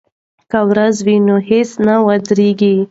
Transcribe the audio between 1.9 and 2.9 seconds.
ودریږي.